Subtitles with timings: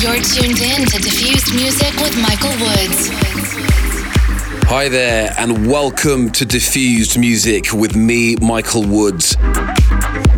[0.00, 3.08] You're tuned in to Diffused Music with Michael Woods.
[4.68, 9.36] Hi there, and welcome to Diffused Music with me, Michael Woods.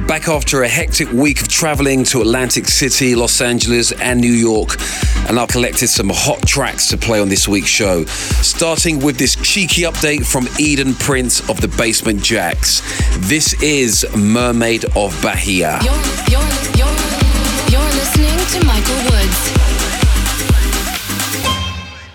[0.06, 4.76] Back after a hectic week of traveling to Atlantic City, Los Angeles, and New York,
[5.28, 8.04] and I've collected some hot tracks to play on this week's show.
[8.04, 12.82] Starting with this cheeky update from Eden Prince of the Basement Jaxx.
[13.28, 15.80] This is Mermaid of Bahia.
[15.82, 15.94] You're,
[16.30, 17.13] you're, you're,
[18.16, 19.52] listening to Michael Woods.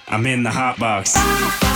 [0.07, 1.68] I'm in the hot box.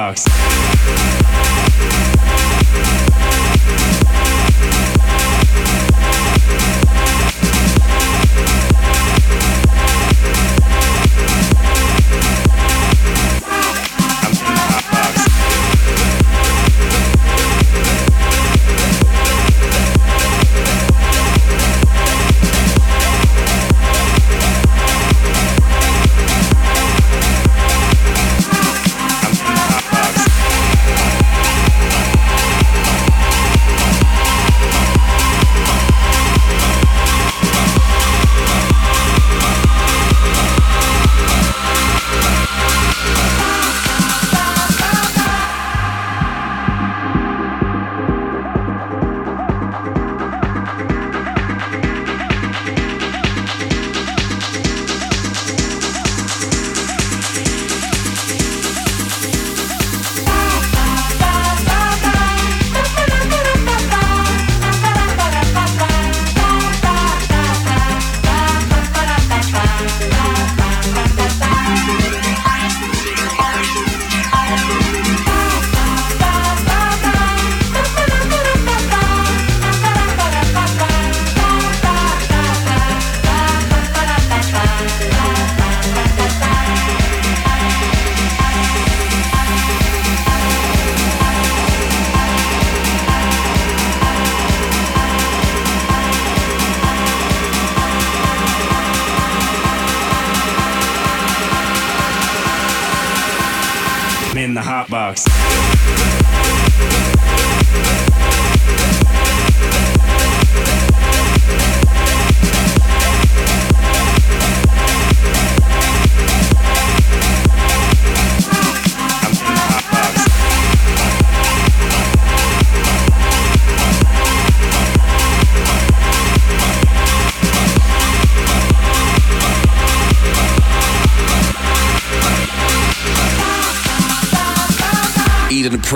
[0.00, 0.49] Box.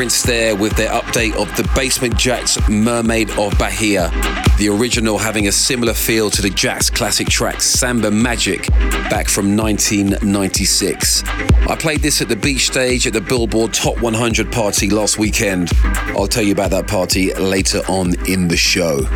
[0.05, 4.11] Prince there with their update of the Basement Jaxx Mermaid of Bahia.
[4.59, 8.69] The original having a similar feel to the Jaxx classic track Samba Magic
[9.09, 11.25] back from 1996.
[11.25, 15.71] I played this at the beach stage at the Billboard Top 100 party last weekend.
[16.09, 19.07] I'll tell you about that party later on in the show.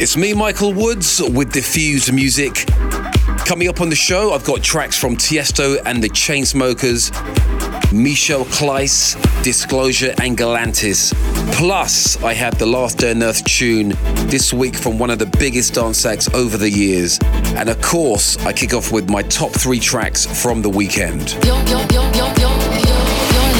[0.00, 2.64] It's me, Michael Woods, with Diffused Music.
[3.44, 7.12] Coming up on the show, I've got tracks from Tiesto and the Chainsmokers,
[7.92, 11.12] Michel Cleis, Disclosure, and Galantis.
[11.52, 13.90] Plus, I have the Last Day on Earth tune
[14.28, 17.18] this week from one of the biggest dance acts over the years.
[17.56, 21.34] And of course, I kick off with my top three tracks from the weekend.
[21.44, 22.34] You're, you're, you're, you're,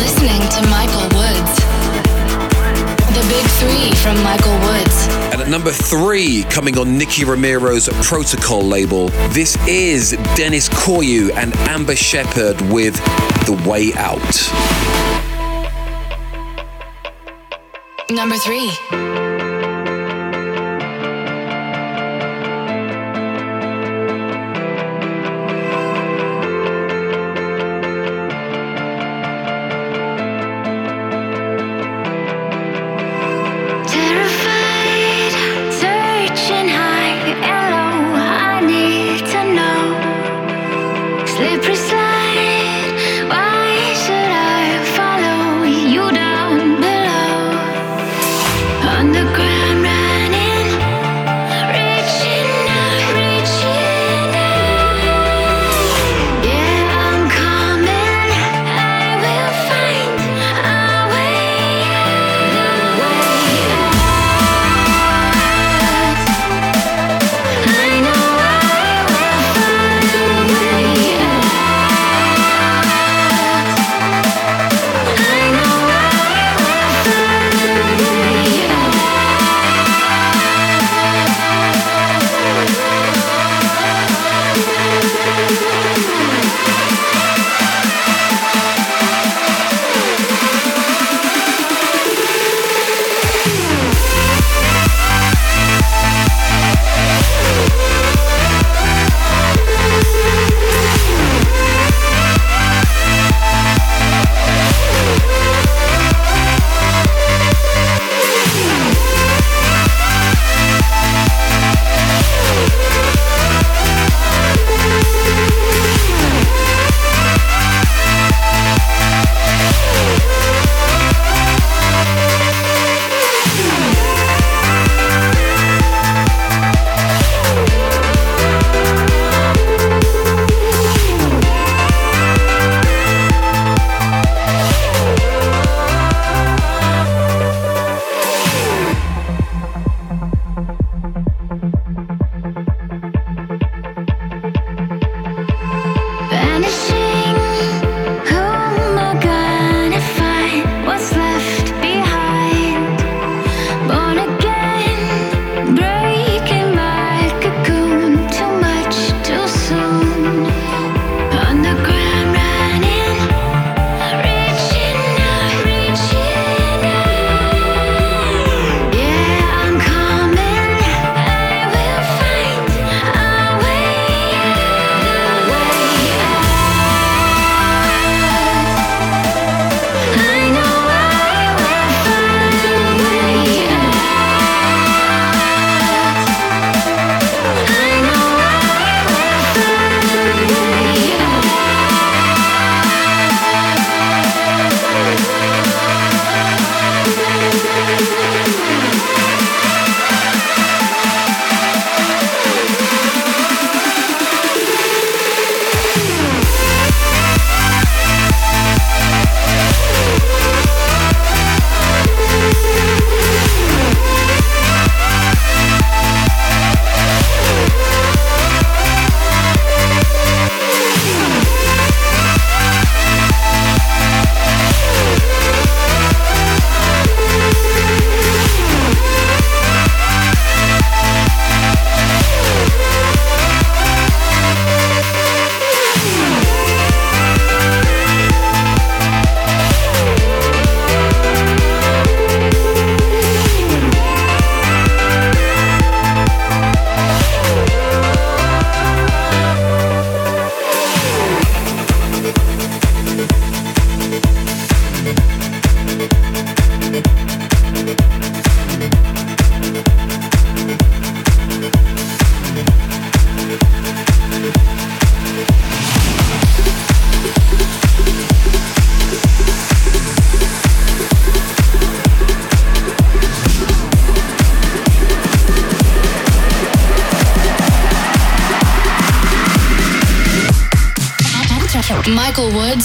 [0.00, 1.13] listening to Michael.
[3.24, 5.08] The big three from Michael Woods.
[5.32, 11.56] And at number three, coming on Nicky Romero's Protocol label, this is Dennis Koyu and
[11.70, 12.94] Amber Shepard with
[13.46, 14.20] The Way Out.
[18.10, 19.23] Number three.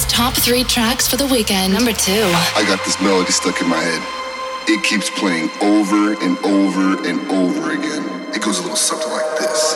[0.07, 1.73] Top three tracks for the weekend.
[1.73, 2.23] Number two.
[2.55, 4.01] I got this melody stuck in my head.
[4.69, 8.31] It keeps playing over and over and over again.
[8.33, 9.75] It goes a little something like this.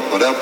[0.00, 0.39] Shelco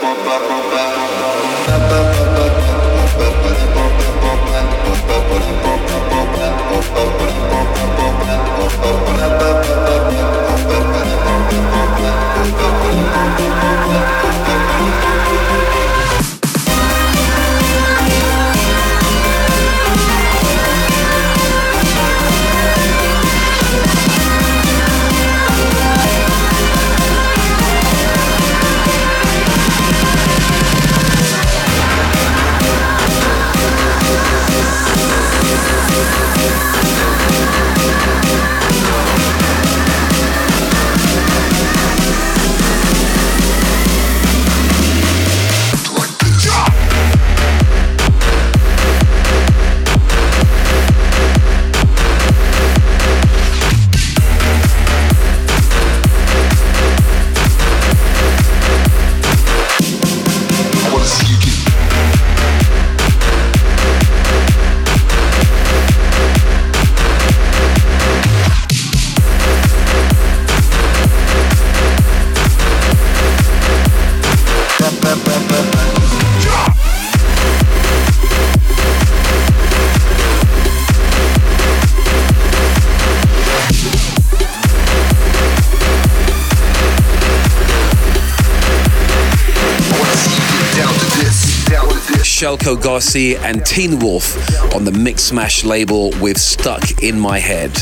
[92.82, 97.73] Garcia and Teenwolf on the Mixmash label with Stuck in My Head.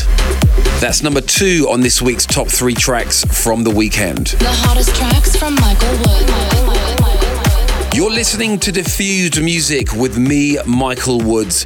[0.79, 4.27] That's number two on this week's top three tracks from the weekend.
[4.27, 6.27] The hottest tracks from Michael Wood.
[7.95, 11.65] You're listening to Diffused Music with me, Michael Woods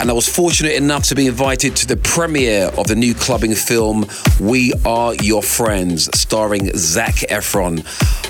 [0.00, 3.54] and I was fortunate enough to be invited to the premiere of the new clubbing
[3.54, 4.06] film
[4.40, 7.84] We Are Your Friends, starring Zac Efron.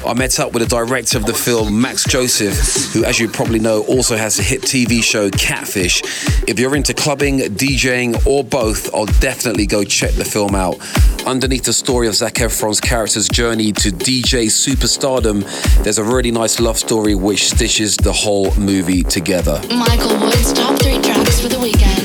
[0.06, 3.58] I met up with the director of the film, Max Joseph, who, as you probably
[3.58, 6.00] know, also has a hit TV show, Catfish.
[6.48, 10.78] If you're into clubbing, DJing, or both, I'll definitely go check the film out.
[11.26, 15.44] Underneath the story of Zac Efron's character's journey to DJ superstardom,
[15.84, 19.60] there's a really nice love story which stitches the whole movie together.
[19.68, 22.00] Michael Wood's top three tracks for the weekend.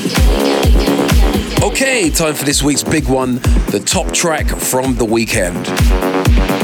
[1.62, 3.36] Okay, time for this week's big one
[3.70, 5.66] the top track from the weekend.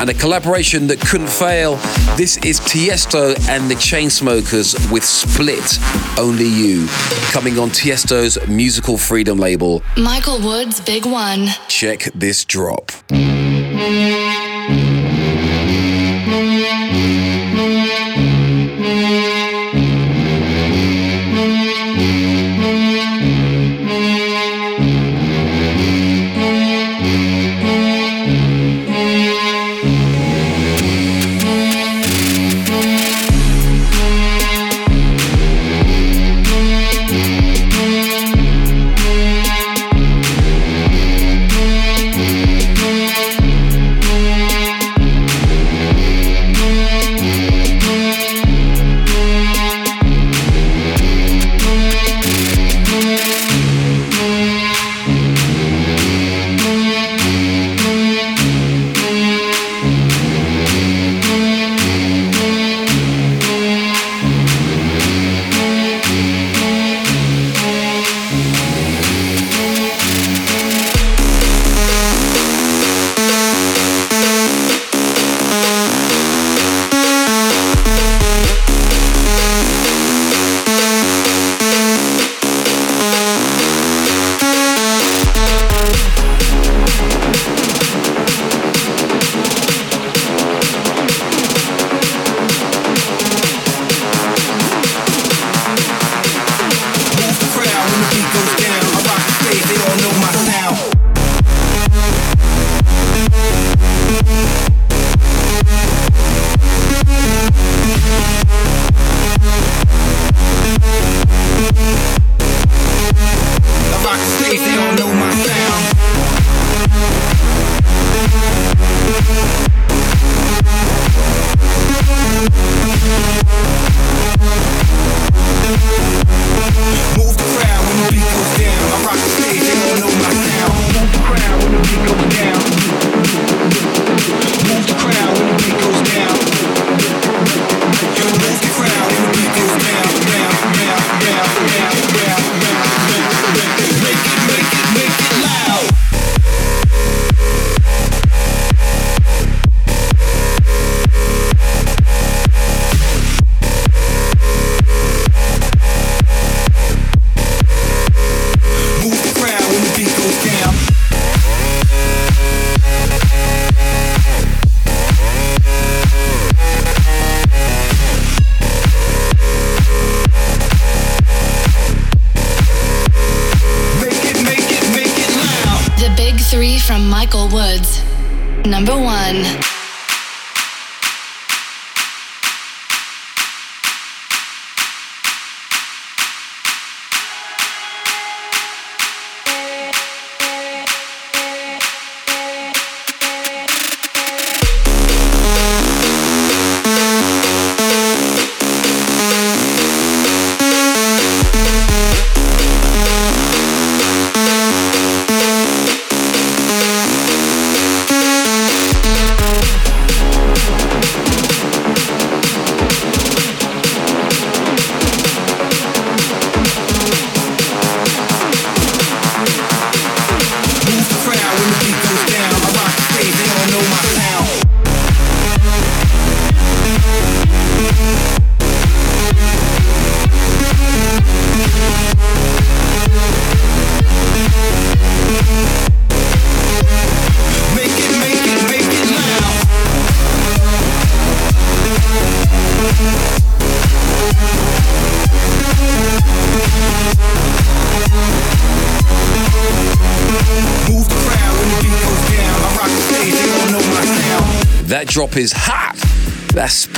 [0.02, 1.76] And a collaboration that couldn't fail.
[2.16, 5.78] This is Tiesto and the Chainsmokers with Split
[6.18, 6.88] Only You,
[7.30, 9.80] coming on Tiesto's Musical Freedom label.
[9.96, 11.46] Michael Wood's Big One.
[11.68, 12.90] Check this drop.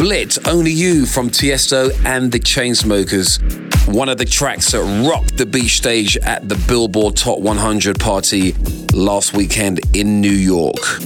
[0.05, 3.41] Split, Only You from Tiesto and the Chainsmokers.
[3.89, 8.53] One of the tracks that rocked the beach stage at the Billboard Top 100 party
[8.93, 11.01] last weekend in New York.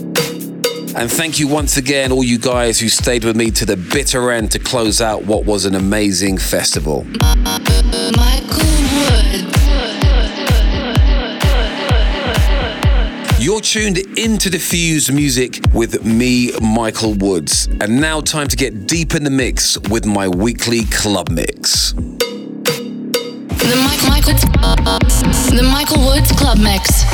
[0.97, 4.33] And thank you once again, all you guys who stayed with me to the bitter
[4.33, 7.07] end to close out what was an amazing festival.
[13.49, 17.67] You're tuned into Diffuse Music with me, Michael Woods.
[17.81, 21.93] And now, time to get deep in the mix with my weekly club mix.
[21.93, 22.13] The,
[23.87, 24.35] Mike, Michael,
[25.57, 27.05] the Michael Woods Club Mix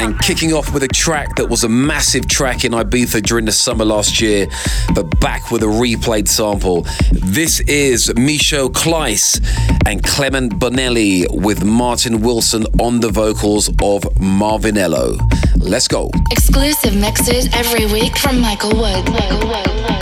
[0.00, 3.52] and kicking off with a track that was a massive track in Ibiza during the
[3.52, 4.48] summer last year,
[4.96, 6.84] but back with a replayed sample.
[7.12, 9.40] This is Michel Cleis
[9.86, 15.16] and Clement Bonelli with Martin Wilson on the vocals of Marvinello.
[15.62, 16.10] Let's go.
[16.32, 19.08] Exclusive mixes every week from Michael Wood.
[19.08, 20.01] Michael Wood.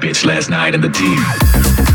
[0.00, 1.89] bitch last night in the team.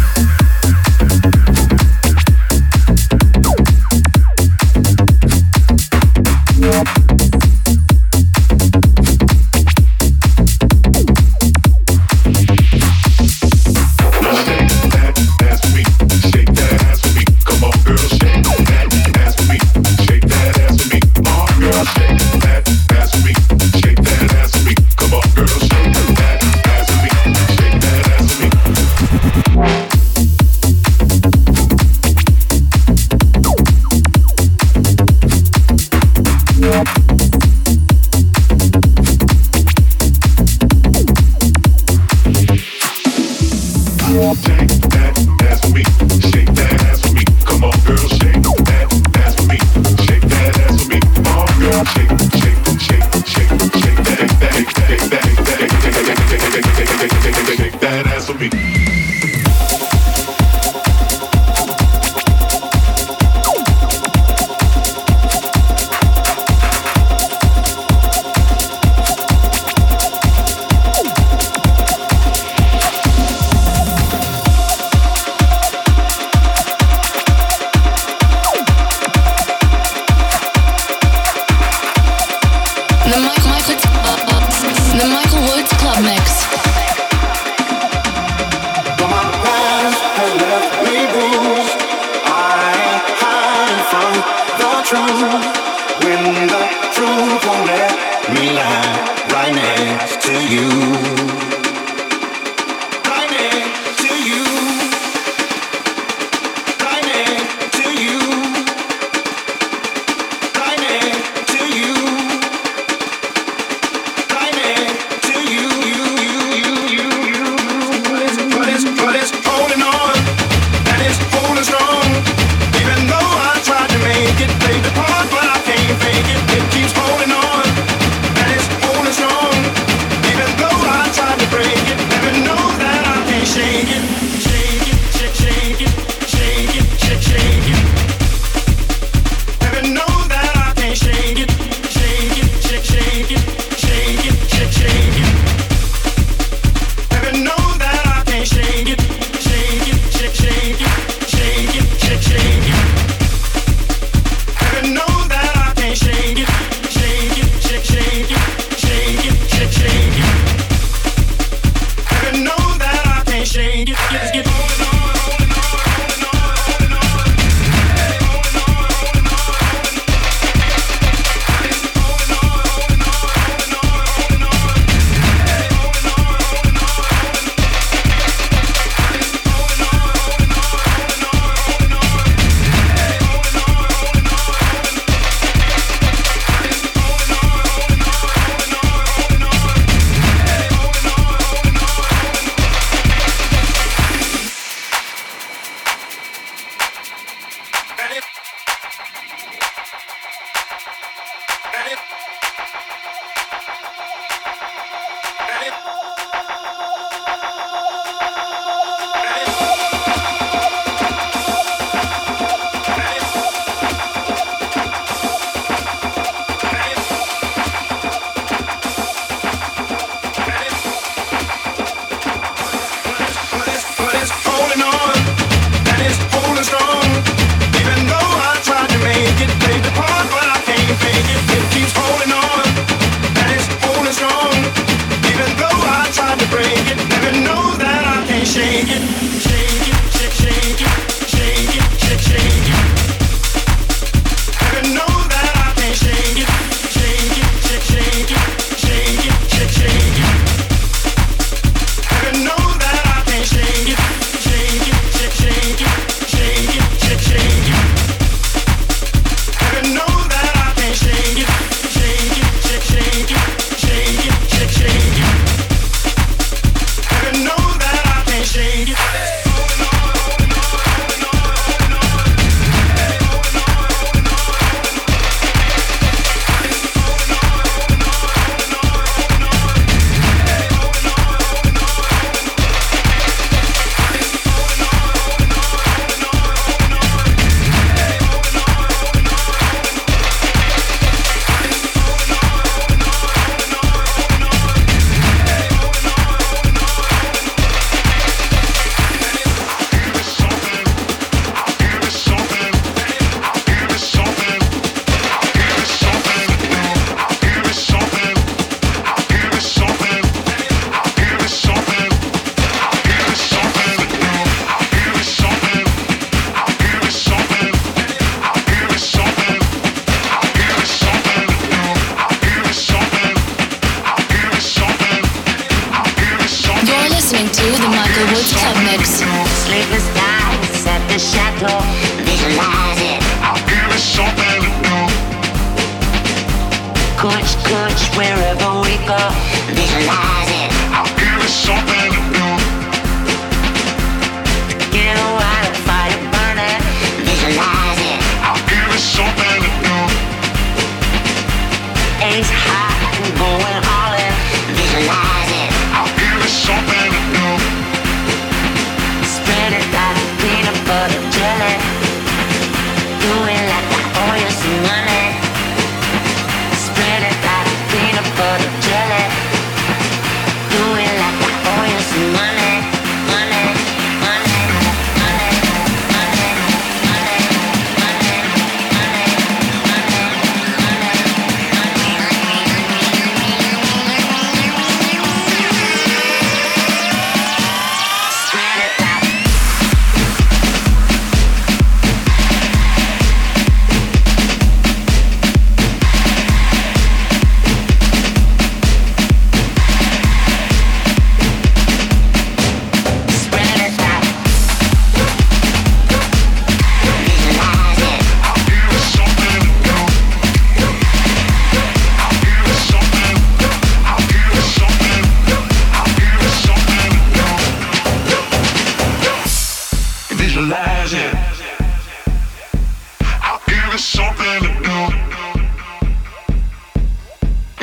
[423.95, 424.99] It something to do.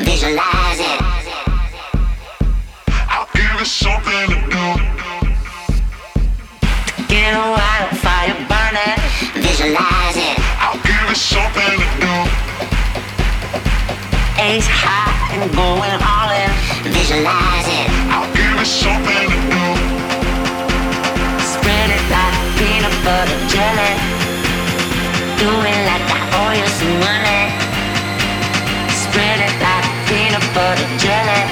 [0.04, 1.00] Visualize it.
[3.08, 4.66] I'll give it something to do.
[7.08, 8.98] Get a wildfire burning.
[9.40, 10.36] Visualize it.
[10.60, 12.14] I'll give it something to do.
[14.36, 16.52] Ace high and going all in.
[16.92, 17.88] Visualize it.
[18.12, 19.64] I'll give it something to do.
[21.40, 24.21] Spread it like peanut butter jelly.
[25.42, 27.42] Do it like I owe you some money.
[28.94, 31.42] Spread it like peanut butter jelly.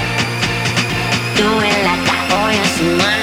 [1.35, 3.20] Do it like I owe you some money.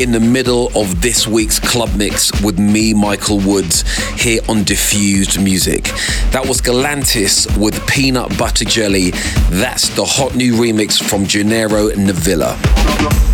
[0.00, 3.82] In the middle of this week's club mix with me, Michael Woods,
[4.18, 5.84] here on Diffused Music.
[6.30, 9.10] That was Galantis with Peanut Butter Jelly.
[9.50, 13.29] That's the hot new remix from Gennaro Navilla.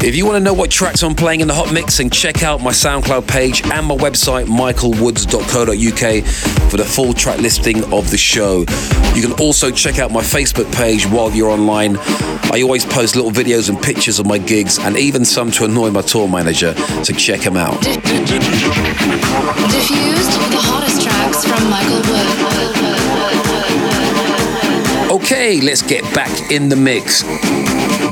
[0.00, 2.42] If you want to know what tracks I'm playing in the hot mix, then check
[2.42, 6.24] out my SoundCloud page and my website, michaelwoods.co.uk,
[6.70, 8.64] for the full track listing of the show.
[9.14, 11.98] You can also check out my Facebook page while you're online.
[12.50, 15.90] I always post little videos and pictures of my gigs, and even some to annoy
[15.90, 16.74] my tour manager,
[17.04, 17.80] so check them out.
[17.80, 18.32] Diffused,
[20.50, 22.42] the hottest tracks from Michael Wood.
[25.12, 27.22] Okay, let's get back in the mix.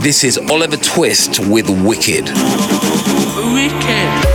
[0.01, 2.24] This is Oliver Twist with Wicked.
[2.24, 4.30] Boom,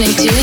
[0.00, 0.39] listening to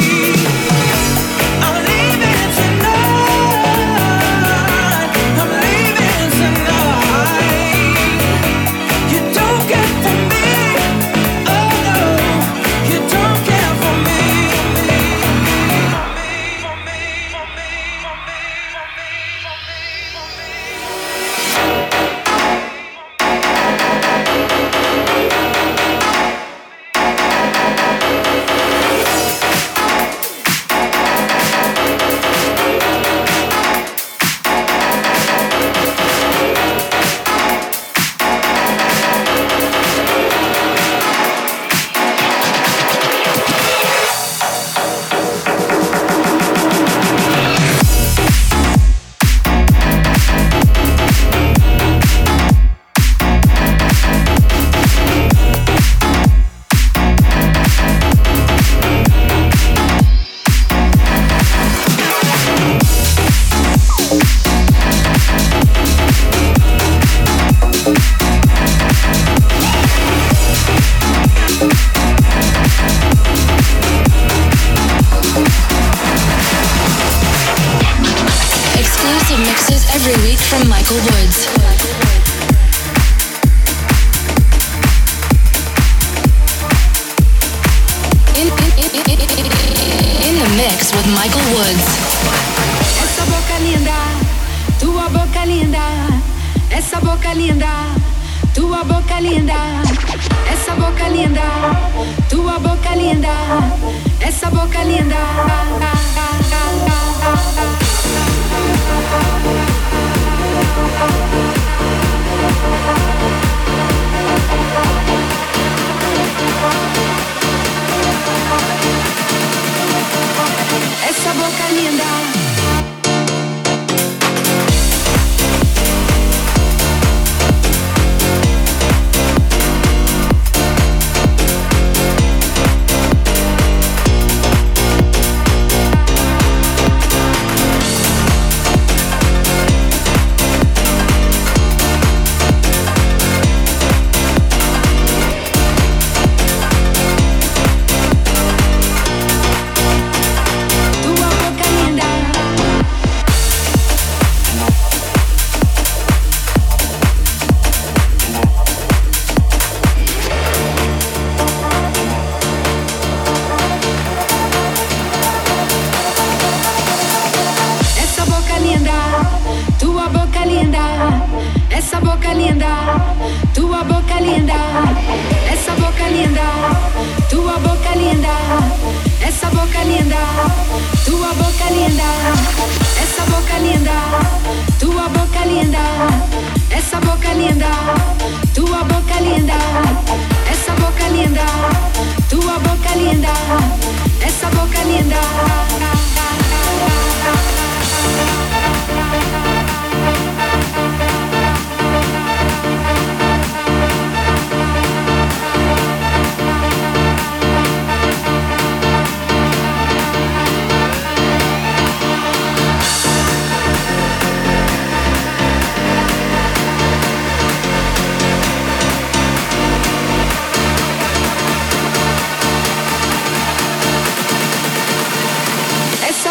[0.00, 0.39] Esa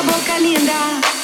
[0.01, 1.18] Boca linda.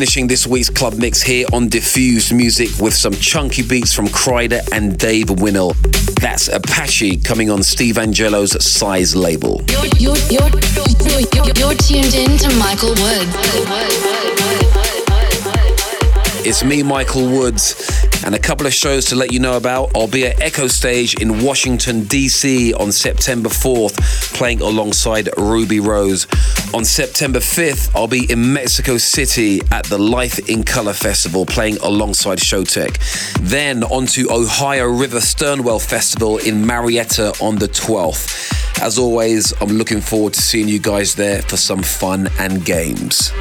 [0.00, 4.66] Finishing this week's club mix here on Diffused Music with some chunky beats from Kryder
[4.72, 5.74] and Dave Winnel.
[6.22, 9.60] That's Apache coming on Steve Angello's Size label.
[9.68, 13.28] You're, you're, you're, you're, you're tuned in to Michael Wood.
[16.42, 19.90] It's me, Michael Woods, and a couple of shows to let you know about.
[19.94, 22.72] I'll be at Echostage in Washington, D.C.
[22.72, 26.26] on September 4th, playing alongside Ruby Rose.
[26.72, 31.78] On September 5th, I'll be in Mexico City at the Life in Color Festival, playing
[31.78, 32.96] alongside Showtek.
[33.40, 38.80] Then on to Ohio River Sternwheel Festival in Marietta on the 12th.
[38.80, 43.32] As always, I'm looking forward to seeing you guys there for some fun and games.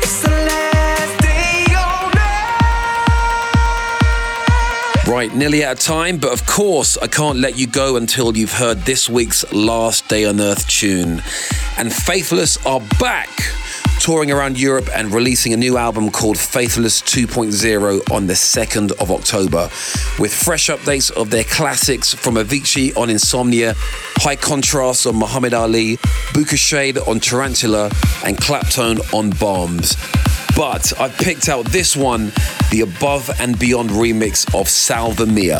[5.09, 8.53] Right, nearly out of time, but of course, I can't let you go until you've
[8.53, 11.23] heard this week's Last Day on Earth tune.
[11.79, 13.27] And Faithless are back,
[13.99, 19.09] touring around Europe and releasing a new album called Faithless 2.0 on the 2nd of
[19.09, 19.71] October,
[20.19, 23.73] with fresh updates of their classics from Avicii on Insomnia,
[24.17, 25.97] High Contrast on Muhammad Ali,
[26.53, 27.85] Shade on Tarantula,
[28.23, 29.95] and Claptone on Bombs
[30.59, 32.33] but I've picked out this one,
[32.69, 35.59] the Above and Beyond remix of Salva Mea.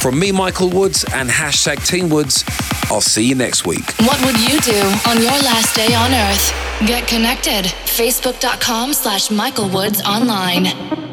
[0.00, 2.42] From me, Michael Woods, and hashtag Team Woods,
[2.90, 3.94] I'll see you next week.
[4.00, 6.88] What would you do on your last day on Earth?
[6.88, 7.64] Get connected.
[7.64, 11.11] Facebook.com slash Michael Woods online.